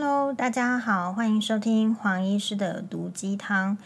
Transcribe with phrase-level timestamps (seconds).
[0.00, 3.76] Hello，大家好，欢迎收听黄医师的毒鸡汤。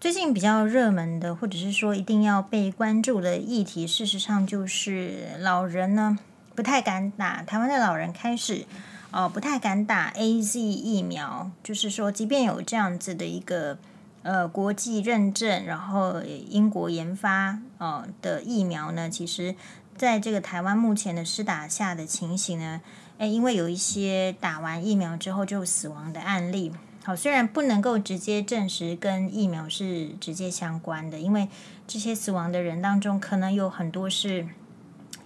[0.00, 6.18] 最近比较热门的，或者是说一定要被关注的议题，事实上就是老人呢
[6.56, 7.44] 不太敢打。
[7.44, 8.64] 台湾的老人开始
[9.12, 13.78] 哦不太敢打 AZ 疫苗，就是说，即便有这样子的一个
[14.24, 19.54] 呃国际认证，然后英国研发哦的疫苗呢，其实
[19.96, 22.80] 在这个台湾目前的施打下的情形呢。
[23.20, 26.72] 诶，因为有一些打完疫苗之后就死亡的案例，
[27.04, 31.46] 好，虽然不能够直接证实跟疫苗是直接相关的，因为
[31.86, 34.48] 这些死亡的人当中可能有很多是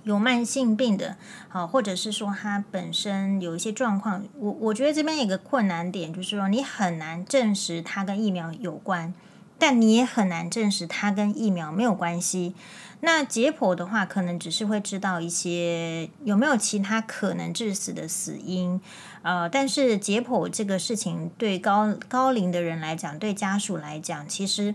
[0.03, 1.17] 有慢性病的，
[1.49, 4.25] 好，或者是说他本身有一些状况。
[4.41, 9.15] 我我觉得这边有个困难点，就是说你很难证实它跟疫苗有关，
[9.59, 12.55] 但你也很难证实它跟疫苗没有关系。
[13.01, 18.81] 那解剖的话，可能只是会知道一些有没有其他可能致死的死因，
[19.21, 24.75] 呃，但是解剖这个事情对高高龄的人来讲，对家属来讲，其实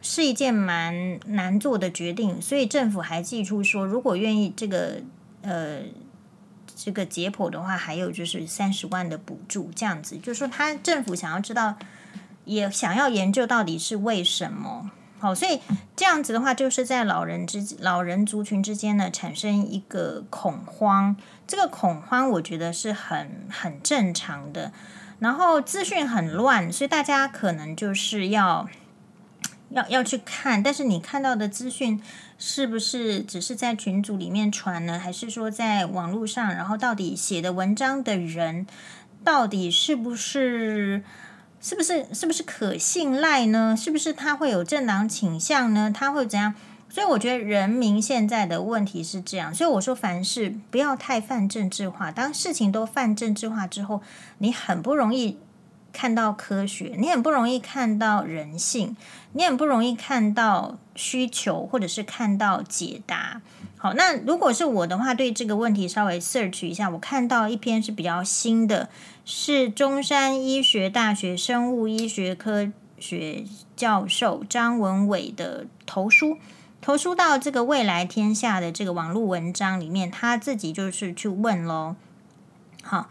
[0.00, 2.42] 是一件蛮难做的决定。
[2.42, 5.00] 所以政府还寄出说，如果愿意这个
[5.42, 5.82] 呃
[6.74, 11.76] 这个解剖的话，还有就是三十万的补助，这样子，就是说他政府想要知道，
[12.44, 14.90] 也想要研究到底是为什么。
[15.18, 15.60] 好，所以
[15.94, 21.14] 这样子的话，就是在老人之老人族群之间呢，产生一个恐慌。
[21.46, 24.72] 这个恐慌，我觉得是很很正常的。
[25.20, 28.68] 然后资讯很乱，所以大家可能就是要
[29.70, 30.60] 要要去看。
[30.60, 32.02] 但是你看到的资讯
[32.36, 34.98] 是不是只是在群组里面传呢？
[34.98, 36.52] 还是说在网络上？
[36.52, 38.66] 然后到底写的文章的人，
[39.22, 41.04] 到底是不是？
[41.62, 43.76] 是不是是不是可信赖呢？
[43.76, 45.90] 是不是他会有政党倾向呢？
[45.94, 46.54] 他会怎样？
[46.90, 49.54] 所以我觉得人民现在的问题是这样。
[49.54, 52.10] 所以我说，凡事不要太泛政治化。
[52.10, 54.02] 当事情都泛政治化之后，
[54.38, 55.38] 你很不容易
[55.92, 58.96] 看到科学，你很不容易看到人性，
[59.32, 63.40] 你很不容易看到需求，或者是看到解答。
[63.82, 68.88] 好，那如果是我的话，对这个问题稍微 search 一下，我看到一篇是比较新的，
[69.24, 73.42] 是中山医学大学生物医学科学
[73.74, 76.38] 教授张文伟的投书，
[76.80, 81.96] 投书到这个未来天下的这个网络文章里面，他自己就是去问喽。
[82.84, 83.08] 好，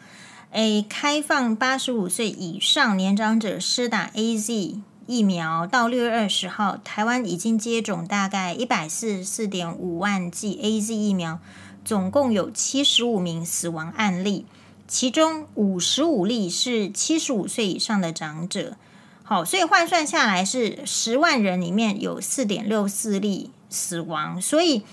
[0.52, 4.80] 诶，开放八十五岁以上年长者施打 AZ。
[5.08, 11.40] 疫苗到六月二十号，台湾已经接种大概一百四十四点五万剂 AZ 疫苗，
[11.84, 14.46] 总共有七十五名死亡案例，
[14.88, 18.78] 其中五十五例是七十五岁以上的长者。
[19.24, 24.84] 好，所以换算下来是十万人里面有四点六四例死亡，所以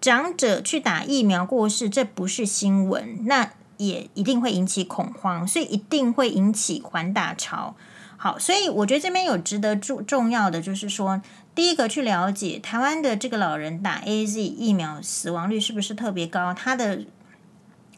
[0.00, 7.74] 长者去打疫苗过世，这不是新闻，那也一定会引起恐慌，所以一定会引起缓打潮。
[8.20, 11.22] 好，所以我觉得这边有值得重重要的，就是说，
[11.54, 16.52] 第一个去了解台湾的这个老人打 AZ 疫苗死亡率是不是特别高？
[16.52, 17.02] 他的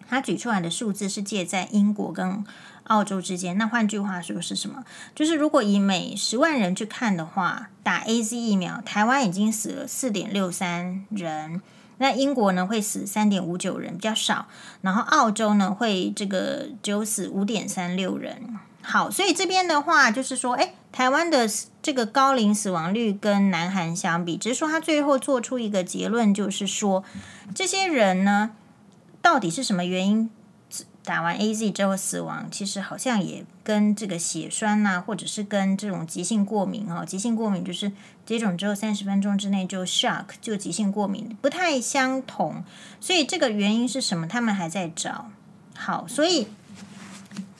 [0.06, 2.44] 他举出来的数字是介在英国跟
[2.84, 3.56] 澳洲之间。
[3.56, 4.84] 那换句话说是什么？
[5.14, 11.62] 就是如果以每十万人去看的话，打 AZ 疫苗，台湾已经死了四点六三人，
[11.96, 14.48] 那英国呢会死三点五九人，比较少。
[14.82, 18.58] 然后澳洲呢会这个只有死五点三六人。
[18.82, 21.48] 好，所以这边的话就是说，诶，台湾的
[21.82, 27.04] 这个高龄死亡率跟南韩相比，只是说他最后做出一个结论，就是说
[27.54, 28.52] 这些人呢，
[29.20, 30.30] 到底是什么原因
[31.04, 32.48] 打完 AZ 之后死亡？
[32.50, 37.92] 其实好像也跟这个血栓呐，或者是跟这种急性过敏哦，急性过敏就是
[38.24, 42.64] 接种之后三十分钟之内就 shock 就急性过敏，不太相同。
[42.98, 44.26] 所以这个原因是什么？
[44.26, 45.26] 他们还在找。
[45.76, 46.48] 好，所以。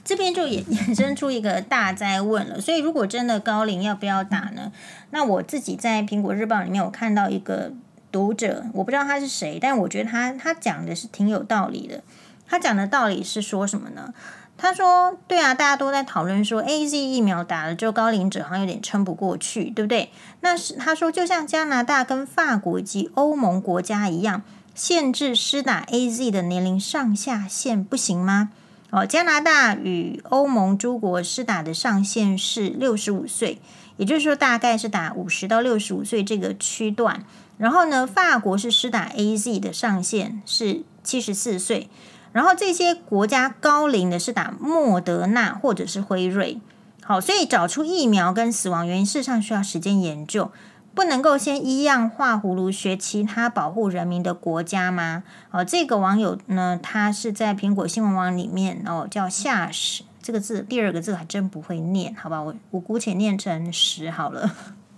[0.04, 4.72] 这边就衍衍生出一个大灾问了，所以如果真的高龄要不要打呢？
[5.10, 7.72] 那我自己在苹果日报里面有看到一个
[8.10, 12.02] 读者，我不知道他是谁，但我觉得他他讲的是挺有道理的。
[12.48, 14.12] 他讲的道理是说什么呢？
[14.58, 20.10] 他说：“对啊，大家都在讨论说 AZ 疫苗打了之后高龄者好像有点撑不过去，对不对？
[20.41, 24.42] 那是他说，就像加拿大跟法国以及欧盟国家一样，
[24.74, 28.50] 限制施打 AZ 的年龄上下限不行吗？”
[28.91, 33.60] 哦，加拿大与欧盟诸国施打的上限是六十五岁，
[33.97, 37.25] 也就是说大概是打五十到六十五岁这个区段。
[37.57, 41.89] 然后呢，法国是施打 AZ 的上限是七十四岁。
[42.33, 46.60] 然后这些国家高龄的是打莫德纳或者是辉瑞。
[47.03, 50.51] 好，所以找出疫苗跟死亡原因，事实上需要时间研究。
[50.95, 55.22] 不能够先一样画葫芦学其他保护人民的国家吗？
[55.51, 62.42] 哦，这个网友呢，他是在苹果新闻网里面哦，叫夏史，这个字第二个字还真不会念，好吧？
[62.42, 64.54] 我我姑且念成十好了。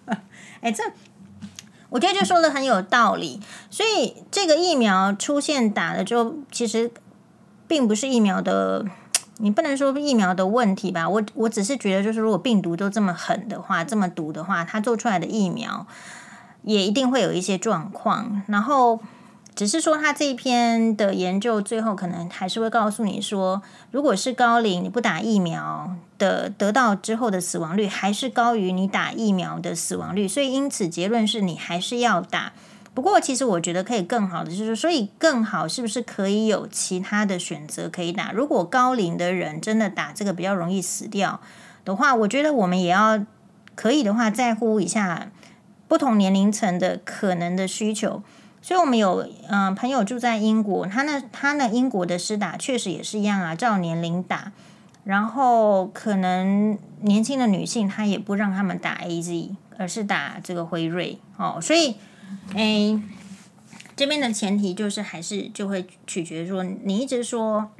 [0.62, 0.82] 哎，这
[1.90, 3.40] 我觉得就说的很有道理。
[3.70, 6.90] 所以这个疫苗出现打了之后，其实
[7.68, 8.86] 并不是疫苗的，
[9.42, 11.08] 你不能说疫苗的问题吧？
[11.08, 15.86] 我我只是觉得，就是如果病毒都这么狠的话，这么毒的话，它做出来的疫苗
[16.62, 19.00] 也一定会有一些状况，然后。
[19.54, 23.60] 只是说，他这一篇的研究最后可能还是会告诉你说，
[23.90, 32.54] 如果是高龄你不打疫苗的，得到之后的死亡率还是高于你打疫苗的死亡率，所以因此结论是你还是要打。
[32.94, 38.32] 不过，其实我觉得可以更好的就是，所以更好是不是可以有其他的选择可以打？
[38.32, 41.40] 如果高龄的人真的打这个比较容易死掉
[41.84, 43.24] 的话，我觉得我们也要
[43.74, 45.30] 可以的话在乎一下
[45.88, 48.22] 不同年龄层的可能的需求。
[48.60, 54.52] 所以，我们有嗯、朋友住在英国，他那他那英国的施打确实也是一样啊，照年龄打。
[55.04, 61.58] 然后，可能年轻的女性，她也不让他们打 AZ，而是打这个辉瑞哦。
[61.60, 61.96] 所以，
[62.54, 63.00] 诶，
[63.96, 67.70] 这边的前提就是还是就会取决说，你一直说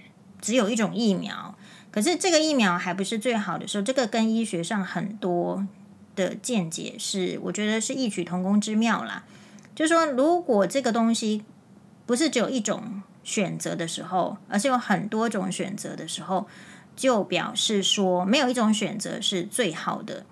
[0.41, 1.55] 只有一种疫苗，
[1.91, 5.67] 可是这个疫苗还不是最好的时候，这个跟医学上很多
[6.15, 9.25] 的见解是，我觉得是异曲同工之妙啦。
[9.75, 11.43] 就说，如果这个东西
[12.05, 16.47] 不是只有一种选择的时候，而是有很多种选择的时候，
[16.95, 20.27] 就表示说没有一种选择是最好的。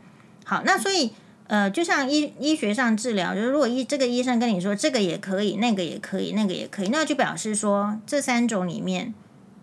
[0.44, 1.12] 好，那所以
[1.50, 9.12] 呃，就像医医学上治疗，就是如果医这个医生跟你说这个也可以，那个也可以，那个也可以，那就表示说这三种里面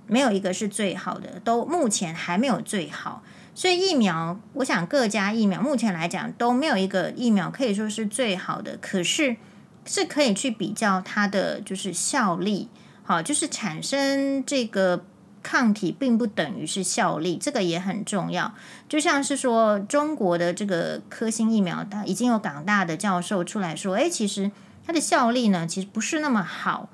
[0.06, 3.24] 没有一个是最好的，都目前还没有最好。
[3.56, 9.38] 所以疫苗，我想各家疫苗目前来讲都没有一个疫苗可以说是最好的，可是。
[9.90, 12.68] 是可以去比较它的就是效力，
[13.06, 15.06] 好，就是产生这个
[15.42, 18.54] 抗体并不等于是效力，这个也很重要。
[18.90, 24.52] 就像是说中国的这个科兴疫苗，它已经有港大的教授出来说，哎，其实
[24.86, 26.90] 它的效力呢，其实不是那么好。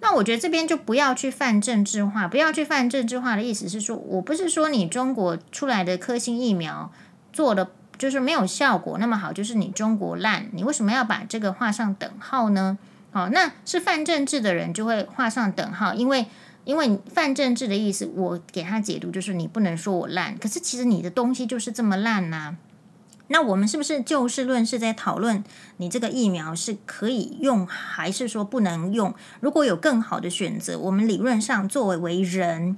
[0.00, 6.92] 那我觉得这边就不要去泛政治化，不要去泛政治化的意思是说，我不是说你中国出来的科兴疫苗
[7.32, 7.70] 做的。
[7.98, 12.78] 就是没有效果那么好，就是你中国烂，你为什么要把这个画上等号呢？
[13.10, 16.26] 好，那是泛政治的人就会画上等号，因为
[16.68, 22.58] 因为泛政治的意思，我给他解读就是你不能说我烂，可是其实你的东西就是这么烂呐。
[23.28, 25.42] 那我们是不是就事论事在讨论
[25.78, 29.14] 你这个疫苗是可以用还是说不能用？
[29.40, 32.76] 如果有更好的选择，我们理论上作为为人。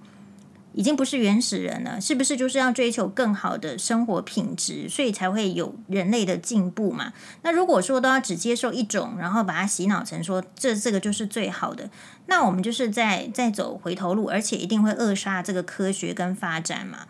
[0.80, 7.12] 已经不是原始人了，是不是就是要追求更好的生活品质，所以才会有人类的进步嘛？
[7.42, 11.90] 那如果说都要只接受一种，然后把它洗脑成说这这个就是最好的，
[12.28, 17.00] 那我们就是在在走回头路，而且一定会扼杀这个科学跟发展嘛。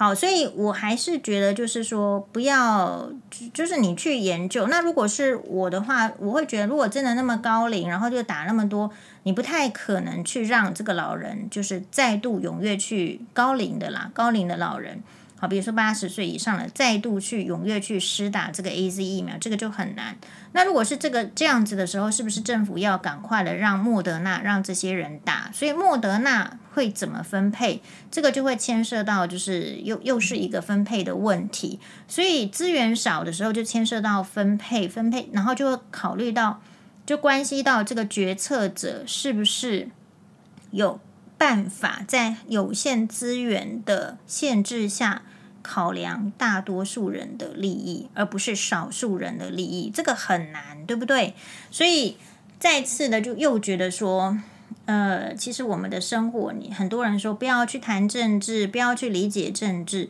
[0.00, 3.10] 好，所以我还是觉得就是说不要，
[3.52, 4.68] 就是你去研究。
[4.68, 8.88] 那如果是我的话，我会觉得如果真的那么高龄，然后就打那么多。
[9.24, 15.02] 你不太可能去让这个老人就是再度踊跃去高龄的啦，高龄的老人，
[15.36, 20.16] 好，比如说八十岁以上的，再度去踊跃去施打这个 AZ 疫苗，这个就很难。
[20.52, 25.50] 那如果是这个这样子的时候，是不是政府要赶快的让莫德纳让这些人打？
[25.52, 27.82] 所以莫德纳会怎么分配？
[28.08, 31.80] 这个就会牵涉到就是又又是一个分配的问题。
[32.06, 36.60] 所以资源少的时候就牵涉到分配分配，然后就会考虑到。
[37.04, 39.88] 就关系到这个决策者是不是
[40.72, 41.00] 有
[41.38, 45.22] 办法在有限资源的限制下
[45.62, 51.32] 考量大多数人的利益，而不是少数人的利益，这个很难，对不对？
[51.70, 52.18] 所以
[52.58, 54.36] 再次的就又觉得说，
[54.86, 60.08] 呃，其实我们的生活，你很多人说不要去谈政治，不要去理解政治。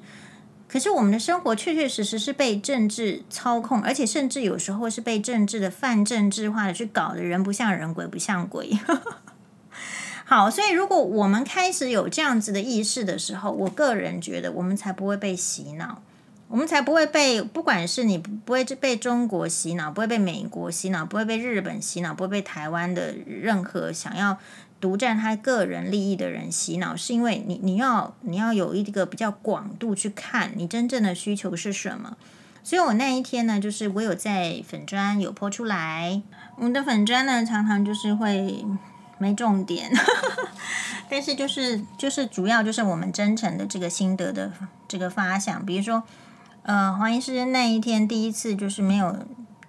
[0.69, 8.79] 可是我们的生活确确实实是被政治操控，而且甚至有时候是被政治的泛政治化的去搞的，人不像人，鬼不像鬼。
[10.27, 16.03] 好，所以如果我们开始有这样子的意识的时候，我个人觉得我们才不会被洗脑，
[16.49, 24.39] 我们才不会被，不管是你不会被中国洗脑，不会被美国洗脑，不会被日本洗脑，不会被台湾的任何想要。
[24.81, 32.17] 独占他个人利益的人洗脑，是因为你你要你要有一个比较广度去看你真正的需求是什么。
[32.63, 36.23] 所以我那一天呢，就是我有在粉专有泼出来，
[36.57, 38.65] 我们的粉专呢常常就是会
[39.19, 39.91] 没重点，
[41.11, 44.53] 但是就是就是主要就是我们真诚的这个心得的
[44.87, 46.05] 这个发想，比如说
[46.69, 49.17] 呃黄医师那一天第一次就是没有。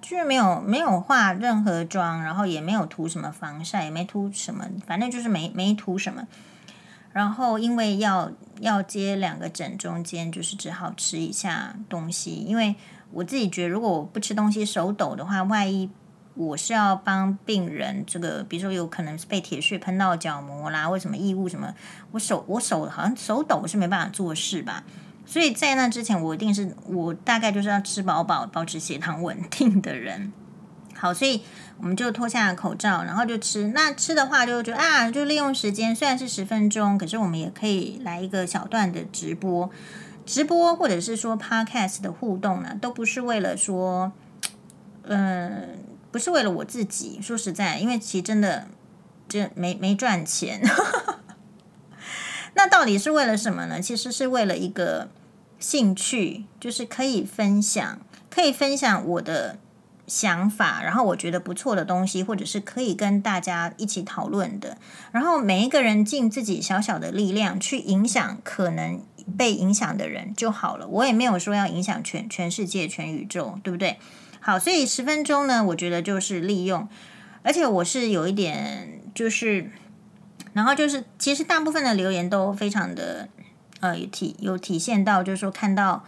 [0.02, 6.26] 就是没有没有化任何妆，然后也没有涂什么防晒，也没涂什么，反正就是没没涂什么。
[7.12, 12.32] 然后因为要要接两个诊，中间就是只好吃一下东西。
[12.32, 12.76] 因为
[13.12, 15.92] 我自己觉得，如果我不吃东西手抖的话，万一
[16.34, 21.76] 我是要帮病人这个，比如说有可能是被铁屑喷到角膜啦，或什么异物什么，
[22.12, 24.86] 我手我手好像手抖是没办法做事吧。
[25.30, 30.34] 所以在那之前，我一定是我大概就是要吃饱饱，保持血糖稳定的人。
[30.96, 31.44] 好，所以
[31.78, 33.68] 我们就脱下口罩，然后就吃。
[33.68, 39.70] 那吃的话，就觉得啊，就利用时间，虽然是十分钟，可是我们也可以来一个小段的直播，
[40.26, 44.12] 直播或者是说 podcast 的互动呢，都不是为了说，
[45.04, 45.78] 嗯、
[46.12, 47.20] 不是为了我自己。
[47.22, 48.66] 说实在，因为其实真的
[49.28, 50.60] 这没没赚钱。
[52.56, 53.80] 那到底是为了什么呢？
[53.80, 55.10] 其实是为了一个。
[55.60, 58.00] 兴趣就是可以分享，
[58.30, 59.60] 可以分享我的
[60.08, 64.78] 想法，然后我觉得不错的东西，或者是可以跟大家一起讨论的。
[65.12, 69.04] 然后每一个人尽自己小小的力量去影响可能
[69.38, 70.88] 被影响的人就好了。
[70.88, 74.00] 我也没有说要影响全全世界、全宇宙，对不对？
[74.40, 76.88] 好，所以十分钟呢，我觉得就是利用，
[77.44, 79.70] 而且我是有一点就是，
[80.54, 83.28] 然后就是其实大部分的留言都非常的。
[83.80, 86.04] 呃，有体有体现到，就是说看到，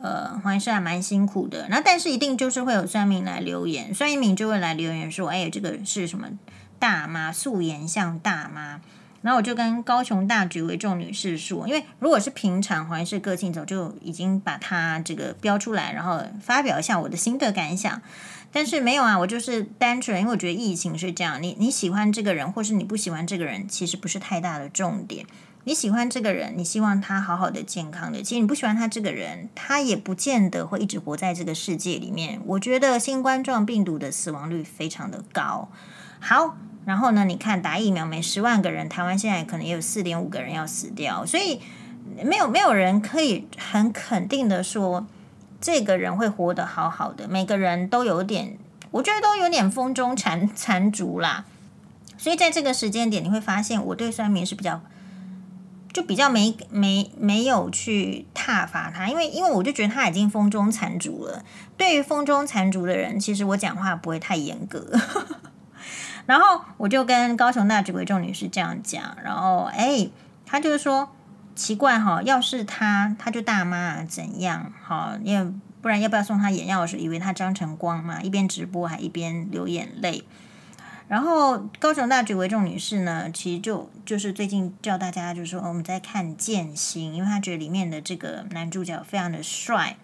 [0.00, 1.68] 呃，黄医师还蛮辛苦的。
[1.68, 6.28] 那但是一定就是会有算命来留言，算命就会来留言说：“哎，这个是什么
[6.78, 8.80] 大妈素颜像大妈？”
[9.22, 18.02] 然后我就跟高雄大局为重女士说：“因为如果是平常黄医师个性，早就已经把它这个标出来，然后发表一下我的心得感想。
[18.50, 25.24] 但是没有啊，我就是单纯因为我觉得疫情是这样，你你喜欢这个人，或是你不喜欢这个人，其实不是太大的重点。”
[25.64, 28.20] 你喜欢这个人，你希望他好好的、健康的。
[28.20, 32.40] 其实你不喜欢他这个人，他也不见得会一直活在这个世界里面。
[32.46, 35.68] 我觉得新冠状病毒的死亡率非常的高。
[36.18, 41.60] 好，然后呢，你看打疫苗每十万个人，台湾现在可能也有四点五个人要死掉，所以
[42.24, 45.06] 没有没有人可以很肯定的说
[45.60, 47.28] 这个人会活得好好的。
[47.28, 48.58] 每个人都有点，
[48.90, 51.44] 我觉得都有点风中残残烛啦。
[52.18, 54.80] 所以在这个时间点，你会发现我对酸民是比较。
[55.92, 61.44] 就比较没没没有去挞伐他，因为因为我就觉得他已经风中残烛了。
[61.76, 64.98] 对于风中残烛的人，其实我讲话不会太严格。
[66.24, 70.08] 然后我就跟高雄大举为重女士这样讲，然后哎，
[70.46, 71.10] 他就是说
[71.54, 75.18] 奇怪哈，要是他他就大妈怎样哈？
[75.22, 77.00] 因为不然要不要送他眼药水？
[77.00, 80.24] 以为他张晨光嘛，一边直播还一边流眼泪。
[81.12, 89.98] 然后高雄大举为重女士呢，其实就就是最近叫大家就是说，我们在看《剑心》，因为她觉得里面的这个男主角非常的帅。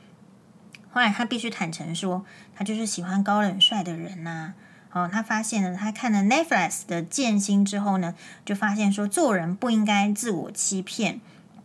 [0.91, 4.53] 后来她必须坦诚说，她就是喜欢高冷帅的人呐、
[4.93, 11.23] 哦，她发现了，她看了 Netflix 的《剑心》之后呢，就发现说，做人不应该自我欺骗，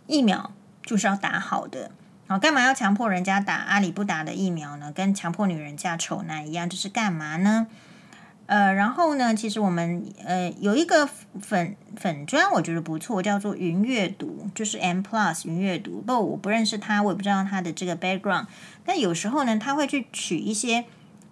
[0.07, 0.53] 疫苗
[0.85, 1.91] 就是要打好的。
[2.27, 4.89] 哦，干嘛要强迫人家打阿里不打的疫苗呢？
[4.93, 7.67] 跟强迫女人嫁丑男一样，这是干嘛呢？
[8.45, 11.07] 呃，然后呢，其实我们呃有一个
[11.41, 16.01] 粉粉砖，我觉得不错，叫做云阅读，就是 M Plus 云阅读。
[16.01, 18.47] 不过我不认识他，我也不知道他的这个 background。
[18.85, 20.83] 但有时候呢，他会去取一些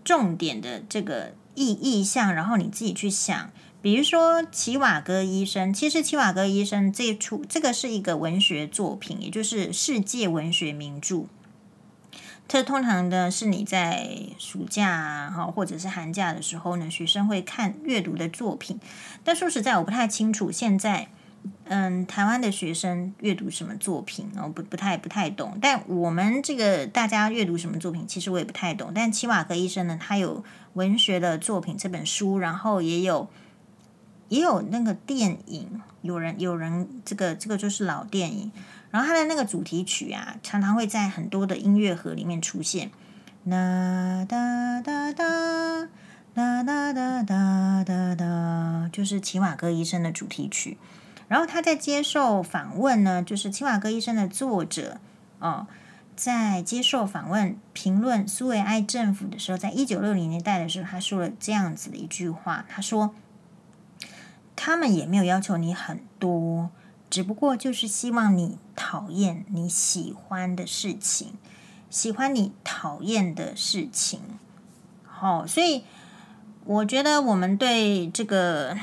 [0.06, 3.52] 重点的这个意意象，然后你自己去想。
[3.82, 11.26] 比如说齐瓦戈医生，其实齐瓦戈医生这出这个是一个文学作品，也就是世界文学名著。
[12.52, 18.78] 这通常呢是你在暑假啊，哈，或者是寒假的时候呢，学生会看阅读的作品。
[19.24, 21.08] 但说实在，我不太清楚现在，
[21.64, 25.58] 嗯，台湾的学生阅读什么作品，我不不太不太懂。
[25.62, 28.92] 但我们这个大家阅读什么作品，其实我也不太懂。
[28.94, 30.44] 但齐瓦格医生呢，他有
[30.74, 33.30] 文学的作品这本书，然后也有
[34.28, 38.52] 也有那个电影，有人有人这个这个就是老电影。
[38.92, 42.92] 然后他的那个主题曲啊，常常会在很多的音乐盒里面出现。
[43.50, 45.88] 哒哒哒哒
[46.34, 50.78] 哒哒哒哒哒哒，就是齐瓦戈医生的主题曲。
[51.28, 55.00] 然后他在接受访问呢，就是齐瓦戈医生的作者
[55.40, 55.68] 哦，
[56.16, 63.16] 在接受访问评论苏维埃政府的时候，在一九六零年代的时候，他说了这样子的一句话，他说
[64.58, 66.70] ：“他们也没有要求你很多。”
[67.12, 71.34] 只不过就是希望你讨厌你喜欢的事情，
[71.90, 74.22] 喜欢你讨厌的事情。
[75.04, 75.84] 好，所以
[76.64, 78.78] 我觉得我们对这个，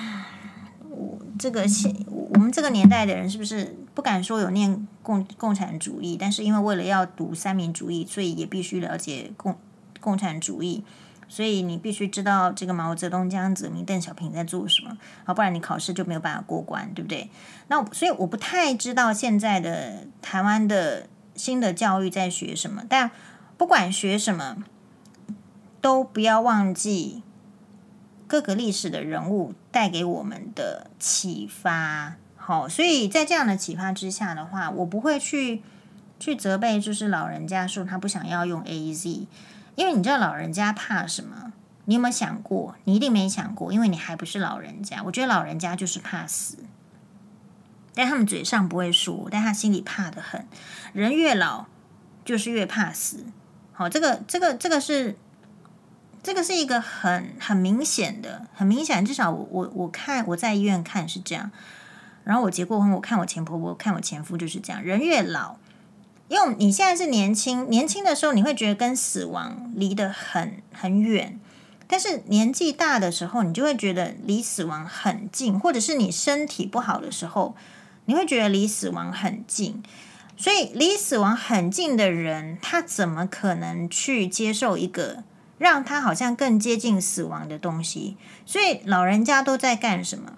[0.90, 6.18] 我这个现我们这个年代的人，是不是不敢说有念共共产主义？
[6.20, 9.56] 但是因为为了要读三民主义，所以也必须了解共
[10.00, 10.84] 共产主义。
[11.28, 17.30] 所以你必须知道这个毛泽东、江泽民、邓小平在做什么，好，不然你考试就没有办法过关，对不对？
[17.68, 23.10] 那所以我不太知道现在的台湾的新的教育在学什么，但
[23.56, 24.56] 不管学什么，
[25.80, 27.22] 都不要忘记
[28.26, 32.16] 各个历史的人物带给我们的启发。
[32.36, 35.62] 好，所以在这样的启发之下的话，我不会去
[36.18, 39.26] 去责备，就是老人家说他不想要用 AZ。
[39.78, 41.52] 因为你知道老人家怕什么？
[41.84, 42.74] 你有没有想过？
[42.82, 45.00] 你一定没想过，因为你还不是老人家。
[45.04, 46.58] 我觉得老人家就是怕死，
[47.94, 50.44] 但他们嘴上不会说，但他心里怕得很。
[50.92, 51.66] 人越老
[52.24, 53.26] 就是越怕死。
[53.72, 55.16] 好，这个这个这个是
[56.24, 59.04] 这个是一个很很明显的，很明显。
[59.04, 61.52] 至少我我我看我在医院看是这样。
[62.24, 64.82] 然后我结过婚，我看我前婆婆，看我前夫就是这样。
[64.82, 65.56] 人越老。
[66.28, 71.40] 因为你现在是年轻，年轻的时候你会觉得跟死亡离得很很远，
[71.86, 77.56] 但是年纪大的时候，你就会觉得离死亡很近，或者是你身体不好的时候，
[78.04, 79.82] 你会觉得离死亡很近。
[80.36, 85.24] 所以离死亡很近的人，他怎么可能去接受一个
[85.58, 88.16] 让他好像更接近死亡的东西？
[88.46, 90.34] 所以老人家都在干什么？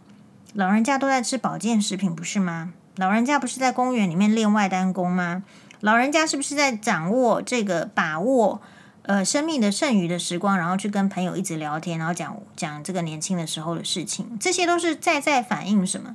[0.55, 2.73] 老人家都在吃保健食品，不是吗？
[2.97, 5.43] 老人家不是在公园里面练外单功吗？
[5.81, 8.61] 老人家是不是在掌握这个把握
[9.03, 14.37] 呃生命的剩余的时光，然后去跟朋友一直聊天，然后讲讲这个年轻的时候的事情？
[14.39, 16.15] 这些都是在在反映什么？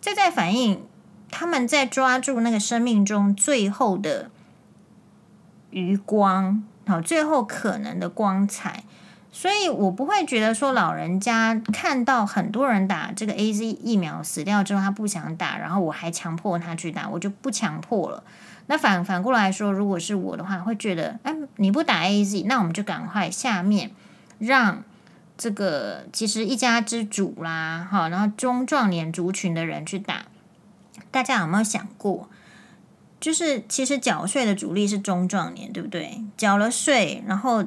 [0.00, 0.84] 在在反映
[1.30, 4.30] 他们在抓住那个生命中最后的
[5.70, 8.84] 余光，好，最后可能的光彩。
[9.32, 18.22] 所以我不会觉得说老人家看到很多人打这个 AZ 疫苗死掉之后，他不想打，然后我还强迫他去打，我就不强迫了。
[18.66, 23.90] 那反反过来说，如果是我的话，会觉得，哎，你不打 AZ，那我们就赶快下面
[24.38, 24.82] 让
[25.36, 30.24] 这个其实一家之主啦，哈，然后中壮年族群的人去打。
[31.10, 32.30] 大家有没有想过，
[33.20, 36.22] 就是其实缴税的主力是中壮年，对不对？
[36.38, 37.62] 缴了税，然后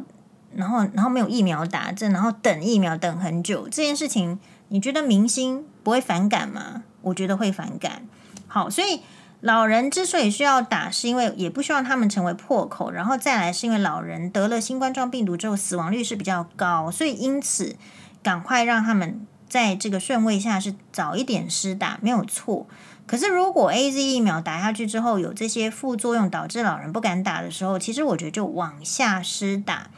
[0.55, 6.81] 然后然后没有疫苗打针，然后等疫苗等很久，这件事情，你觉得明星不会反感吗？
[7.03, 8.01] 我觉得会反感。
[8.47, 9.01] 好，所以。
[9.41, 17.75] 老人之所以需要打，是因为也不希望他们成为破口，然后再来是因为老人得了新冠状病毒之后死亡率是比较高，所以因此
[18.23, 22.65] 赶快让他们在这个顺位下是早一点施打没有错。
[23.05, 29.91] 可是如果 AZ 疫苗打下去之后有这些副作用导致老人不敢打的时候，其实我觉得就往下施打。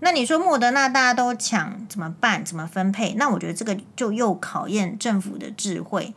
[0.00, 2.44] 那你说莫德纳大家都抢怎么办？
[2.44, 3.14] 怎么分配？
[3.14, 6.12] 那我觉得这个就又考验政府的智慧，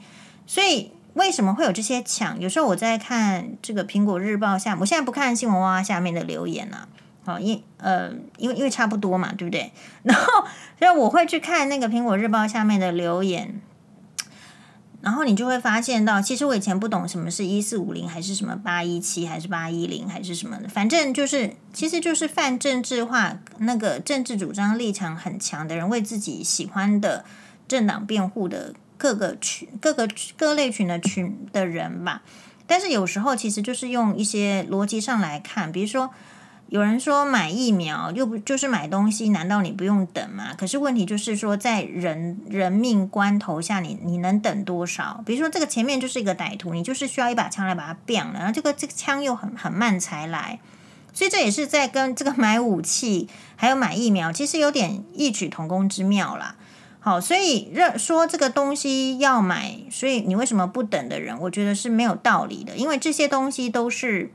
[0.48, 0.92] 所以。
[1.16, 2.40] 为什么会有这些抢？
[2.40, 6.90] 有时候我在看这个《苹果日报》下，我现在不看新闻哇哇下面的留言了，
[7.24, 9.72] 好，因呃，因为因为差不多嘛，对不对？
[10.04, 10.46] 然后
[10.78, 13.62] 所以我会去看那个《苹果日报》下面的留言，
[15.00, 27.24] 然后你就会发现到，其实我以前不懂什么是一四五零，还是什么八一七，还是八一零，还是什么的，反正就是，其实就是泛政治化，那个政治主张立场很强的人为自己喜欢的
[27.70, 28.74] 政党辩护的。
[28.98, 32.22] 各个群、各个各类群的群的人吧，
[32.66, 36.10] 但是有时候其实就是用一些逻辑上来看，比如说
[36.70, 40.56] 有人说买疫苗又不就是买东西，难道你不用等吗？
[40.58, 45.22] 可是问题就是说，在人人命关头下你，你能等多少？
[45.26, 50.60] 比如说这个前面就是一个歹徒，你就是需要一把枪来把他毙了，然后这个这个枪又很很慢才来，
[51.14, 56.56] 所以这也是在跟这个买武器还有买疫苗，其实有点异曲同工之妙啦。
[57.06, 64.32] 好，所以认说这个东西要买，所以你为什么不等的人，我觉得是没有道理的，因为这些东西都是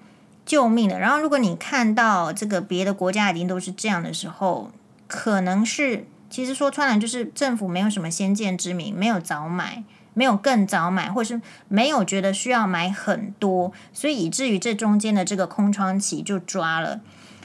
[0.47, 1.01] 救命的。
[1.01, 4.71] 然后，如果你看到这个别的国家已经都是这样的时候，
[5.09, 9.83] 可能是其实说穿了就是政府没有什么先见之明，没有早买，
[10.15, 17.01] 没有更早买，或是没有觉得需要买很多，所以以至于这中间的这个空窗期就抓了。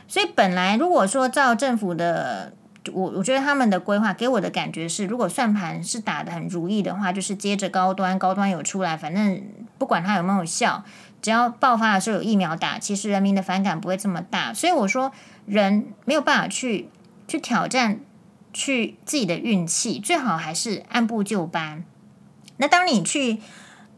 [0.07, 2.53] 所以本来如果说照政府的。
[2.93, 9.41] 我我觉得他们的规划给我的感觉是，如果算盘是打得很如意的话，就是接着高端，高端有出来，反正
[9.77, 10.83] 不管它有没有效，
[11.21, 14.53] 只要爆发的时候有疫苗打，其实人民的反感不会这么大。
[14.53, 15.11] 所以我说，
[15.45, 16.89] 人没有办法去
[17.27, 17.99] 去挑战，
[18.53, 21.83] 去自己的运气，最好还是按部就班。
[22.57, 23.39] 那当你去。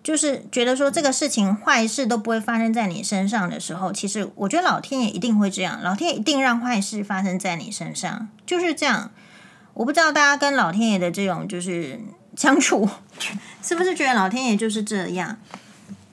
[0.07, 9.11] 就是觉得说这个事情坏事都不会发生在你身上的时候，其实我觉得老天爷一定会这样，老天爷一定让坏事发生在你身上，就是这样。
[9.73, 11.99] 我不知道大家跟老天爷的这种就是
[12.37, 12.87] 相处，
[13.61, 15.37] 是不是觉得老天爷就是这样？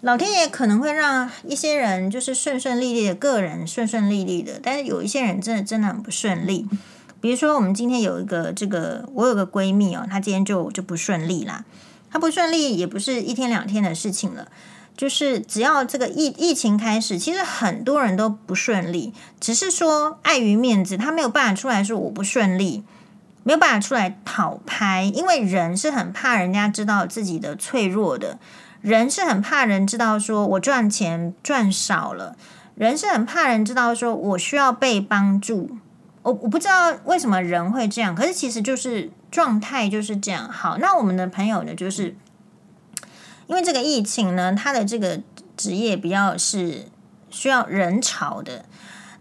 [0.00, 6.66] 老天爷可能会让一些人就是顺顺利利的个人顺顺利利的，但是有一些人真的真的很不顺利。
[7.20, 11.64] 比如说，我们今天有一个这个，我有个闺蜜哦，她今天就就不顺利啦。
[12.14, 14.46] 他不顺利也不是一天两天的事情了，
[14.96, 22.84] 就是只要这个疫疫情开始，其实很多人都不顺利，只是说碍于面子，他没有办法出来说我不顺利，
[23.42, 28.38] 没有办法出来讨拍，因为人是很怕人家知道自己的脆弱的，
[28.80, 32.36] 人是很怕人知道说我赚钱赚少了，
[32.76, 35.78] 人是很怕人知道说我需要被帮助。
[36.22, 40.48] 我我不知道为什么人会这样，可是其实就是状态就是这样。
[40.48, 42.14] 好，那我们的朋友呢，就是
[43.48, 45.20] 因为这个疫情呢，他的这个
[45.56, 46.86] 职业比较是
[47.30, 48.64] 需要人潮的。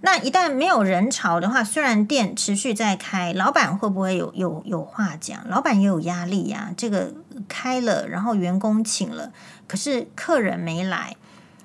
[0.01, 5.49] 那一旦没有人潮的话，虽然店持续在开，老板会不会有有有话讲？
[5.49, 6.71] 老板也有压力呀。
[6.77, 7.11] 这个
[7.47, 9.31] 开了，然后员工请了，
[9.67, 11.15] 可是客人没来，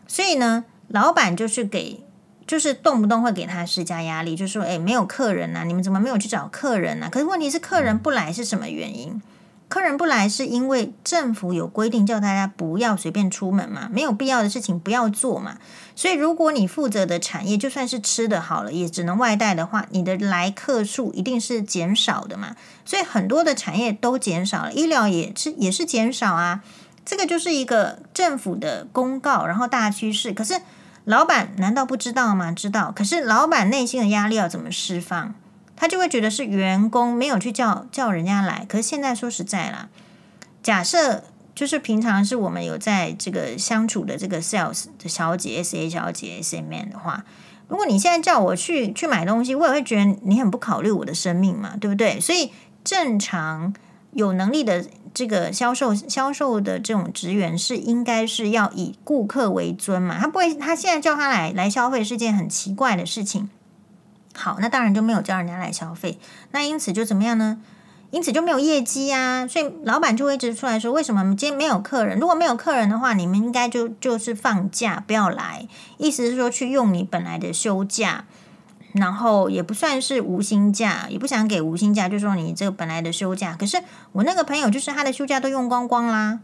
[0.07, 2.03] 所以呢，老板就是给。
[2.49, 9.21] 就是动不动会给他施加压力，就说：“诶，没有客人呐，你们怎么没有去找客人呢？”可是问题是，客人不来是什么原因？
[9.69, 15.59] 客人不来是因为政府有规定，叫大家不要随便出门嘛，没有必要的事情不要做嘛。
[15.95, 22.57] 所以，如果你负责的产业就算是吃的好了，也只能外带的话，你的来客数一定是减少的嘛。
[22.87, 26.63] 所以，很多的产业都减少了，医疗也是也是减少啊。
[27.05, 30.33] 这个就是一个政府的公告，然后大趋势。
[30.33, 30.55] 可是。
[31.09, 32.53] 老板难道不知道吗？
[32.53, 35.35] 知道，可是老板内心的压力要怎么释放？
[35.75, 38.67] 他就会觉得是员工没有去叫叫人家来。
[38.69, 39.89] 可是现在说实在啦，
[40.63, 47.25] 假设就是平常是我们有在这个相处的这个 sales 的小姐、SA 小姐、SA man 的话，
[47.69, 52.21] 如果你现在叫我去去买东西，我也会觉得你很不考虑我的生命嘛，对不对？
[52.21, 52.53] 所以
[52.85, 53.73] 正常
[54.13, 54.85] 有能力的。
[55.15, 60.17] 这个销售销售的这种职员是应该是要以顾客为尊嘛？
[60.21, 63.51] 他不会，他现在叫他来来消费是件很奇怪的事情。
[64.35, 66.21] 好，那当然就没有叫人家来消费，
[66.53, 67.61] 那因此就怎么样呢？
[68.13, 72.21] 因此就没有业绩啊，所以老板就会一直出来说：为什么今天没有客人？
[72.21, 75.67] 如果没有客人的话，你们应该就就是放假不要来，
[75.97, 78.27] 意思是说去用你本来的休假。
[78.99, 83.57] 然后也不算是无薪假，也不想给无薪假，就说你这个本来的休假。
[83.59, 83.83] 可是
[84.13, 86.41] 我那个朋友就是他的休假都用光光啦，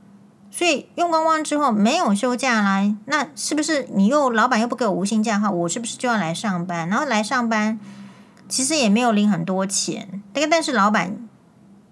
[0.51, 6.89] 所以用光光之后没有休假来，那是不是你又老板又不给我无薪假的话，我是不是就要来上班？
[6.89, 7.79] 然后来上班
[8.49, 11.17] 其实也没有领很多钱，但但是老板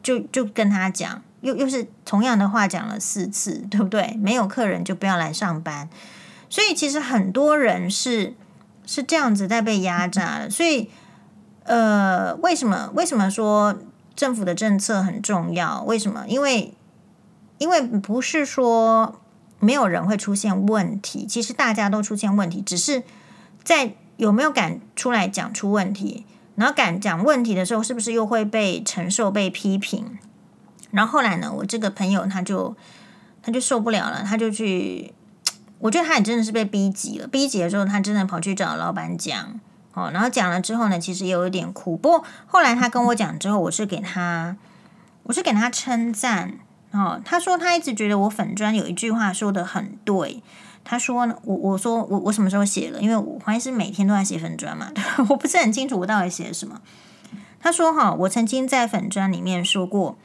[0.02, 4.18] 就就跟他讲，又又是同样的话讲了四次，对不对？
[4.20, 5.88] 没有客人就不要来上班，
[6.48, 8.34] 所以其实很多人是。
[8.84, 10.90] 是这样子在被压榨的，所以，
[11.64, 12.90] 呃，为什么？
[12.94, 13.78] 为什么说
[14.16, 15.82] 政府的政策很重要？
[15.84, 16.24] 为什么？
[16.26, 16.74] 因为，
[17.58, 19.20] 因为不是说
[19.60, 23.04] 没有人会出现问题，其实大家都出现问题，只是
[23.62, 30.18] 在有没有敢出来讲出问题，然后敢讲问题的时候，是不是又会被承受、被批评？
[30.90, 32.76] 然后后来呢，我这个朋友他就
[33.40, 35.14] 他就受不了了，他就去。
[35.82, 39.60] 我觉得他也真的是被逼急了，逼急了之后，他真的跑去找老板讲，
[39.94, 41.96] 哦，然后讲了之后呢，其实也有一点苦。
[41.96, 44.56] 不过后来他跟我讲之后，我是给他，
[45.24, 46.54] 我是给他称赞，
[46.92, 50.40] 哦，他说他一直觉得我粉专有一句话说得很对。
[50.84, 53.00] 他说呢，我我说我我什么时候写了？
[53.00, 54.92] 因为我怀疑是每天都在写粉专嘛，
[55.30, 56.80] 我不是很清楚我到底写了什么。
[57.60, 60.16] 他说哈，我曾经在粉专里面说过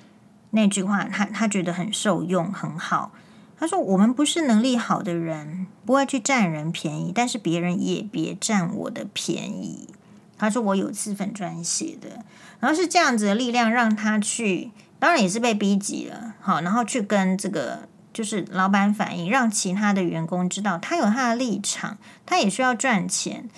[0.51, 3.11] 那句话，他他觉得很受用，很好。
[3.59, 9.89] 他说：“我们不是能力好的人，不会去占人便宜，但是别人也别占我的便宜。”
[10.37, 12.23] 他说：“我有次粉专写的，
[12.59, 23.49] 然后是这样子的力量让他去，当然也是被逼急了，好，然后去跟这个就是老板反映，让其他的员工知道他有他的立场，他也需要赚钱。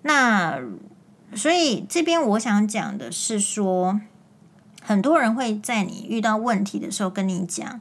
[0.00, 0.58] 那
[1.34, 4.00] 所以这边我想讲的是说，
[4.80, 7.80] 很多人会在你遇到问题的时候跟你讲。”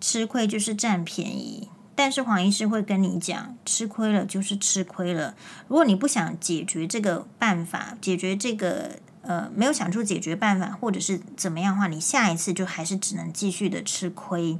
[0.00, 5.34] 吃亏就是占便宜，但是黄医师会跟你讲，吃亏了就是吃亏了。
[5.68, 14.58] 如果你不想解决这个办法，解决这个呃没有想出解决办法，或者是怎么样的话，你下一次就还是只能继续的吃亏，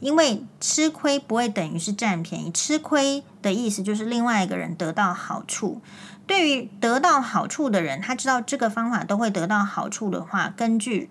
[0.00, 5.82] 因为吃亏不会等于是占便宜，吃亏的意思就是另外一个人得到好处。
[6.26, 11.10] 对于得到好处的人，他知道这个方法都会得到好处的话，根据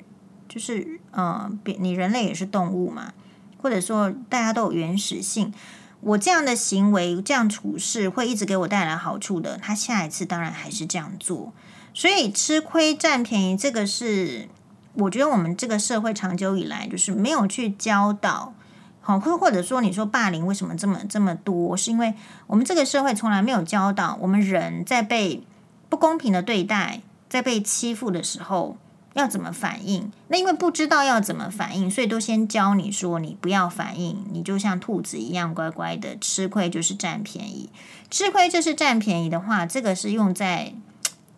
[0.49, 3.13] 就是呃，你人类也是动物嘛。
[3.61, 5.53] 或者说大家都有原始性，
[6.01, 11.53] 我这样的行为、这样处事会一直给我带来好处的，他下一次当然还是这样做。
[11.93, 14.47] 所以吃亏占便宜，这个是
[14.93, 18.53] 我觉得我们这个社会长久以来就是没有去教导，
[19.01, 22.13] 好，或或者说你说霸凌为什么这么这么多，是因为
[22.47, 25.43] 我们这个社会从来没有教导我们人在被
[25.89, 28.77] 不公平的对待，在被欺负的时候
[29.13, 30.11] 要怎么反应。
[30.27, 37.69] 那因为不知道要怎么反应，所以都先教你说你不要反应，你就像兔子一样乖乖的，吃亏就是占便宜。
[38.09, 40.73] 吃亏就是占便宜的话，这个是用在。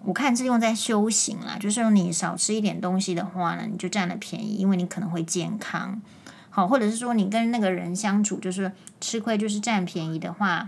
[0.06, 6.02] 我看是用在修行啦，就是说你少吃一点东西的话呢，你就占了便宜，因为你可能会健康。
[6.50, 10.68] 好，或者是说你跟那个人相处，就是吃亏就是占便宜的话，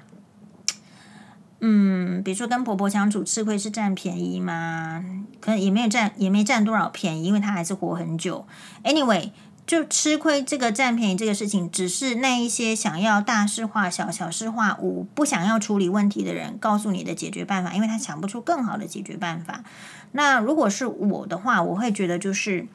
[1.59, 5.03] 嗯，比如说跟婆婆相处，吃亏是占便宜吗？
[5.39, 8.45] 可能也没有占，也没占多少便宜，因为她还是活很久。
[8.83, 9.31] Anyway。
[9.67, 19.63] 就吃亏这个占便宜这个事情，只是那一些想要大事化小、小事化无、不想要处理问题的人告诉你的解决办法，因为他想不出更好的解决办法。
[20.11, 22.67] 那如果是我的话，我会觉得就是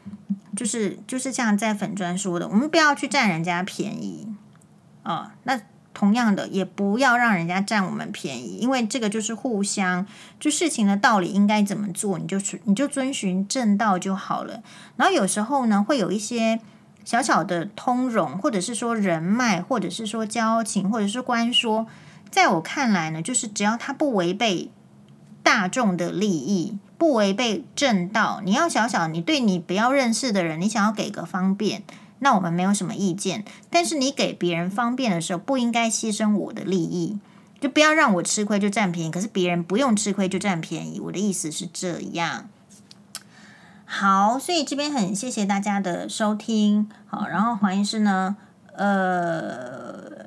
[0.57, 4.27] 就是就是像在粉砖说的，我们不要去占人家便宜
[5.05, 5.31] 啊、哦。
[5.45, 5.61] 那
[6.01, 10.07] 同样的，也不要让人家占我们便宜，因为这个就是互相
[10.39, 14.63] 就事情的道理应该怎么做，你就你就遵循正道就好了。
[14.97, 16.61] 然后有时候呢，会有一些。
[17.03, 21.87] 小小的通融，或者是说人脉，或者是说交情，或者是官说，
[22.31, 24.71] 在我看来呢，就是只要他不违背
[25.43, 31.83] 大众的利益，不违背正道，你要小小，你对你不要认识的人，你想要给个方便，
[32.21, 33.45] 那我们没有什么意见。
[33.69, 37.19] 但是你给别人方便的时候，不应该牺牲我的利益，
[37.61, 41.01] 就不要让我吃亏就占便宜，可是别人不用吃亏就占便宜。
[41.01, 42.49] 我的意思是这样。
[43.85, 46.89] 好，所以这边很谢谢大家的收听。
[47.09, 48.37] 好，然后黄医师呢，
[48.77, 50.20] 呃，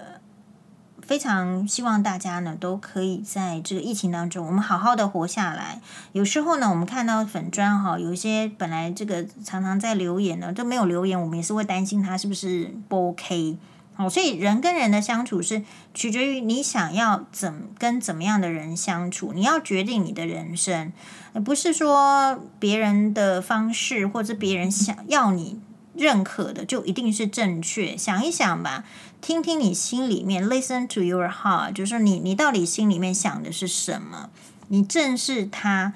[1.05, 5.81] 非常希望大家呢都可以在这个疫情当中，我们好好的活下来。
[6.13, 13.57] 有时候呢，我们看到粉砖哈，有一些本来这个常常在留言呢都没有留言，我们也是会担心他是不是不 OK。
[13.95, 15.61] 好，所以人跟人的相处是
[15.93, 20.91] 取决于你想要怎跟怎么样的人相处，你要决定你的人生，
[21.33, 25.59] 而不是说别人的方式或者别人想要你
[25.93, 27.95] 认可的就一定是正确。
[27.95, 28.83] 想一想吧，
[29.23, 34.29] 听听你心里面，listen to your heart，就是你你到底心里面想的是什么，
[34.67, 35.93] 你正视它。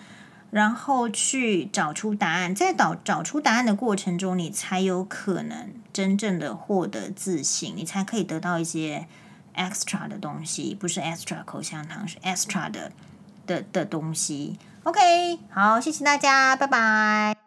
[0.50, 9.08] 然后去找出答案，在找找出答案的过程中，你才有可能真正的获得自信，你才可以得到一些
[9.58, 12.94] extra 的东西，不是 extra 口香糖，是 extra 的
[13.46, 14.58] 的的东西。
[14.84, 17.47] OK，好，谢谢大家，拜拜。